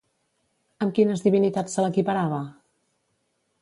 Amb 0.85 0.95
quines 1.01 1.23
divinitats 1.27 1.79
se 1.79 1.87
l'equiparava? 1.87 2.43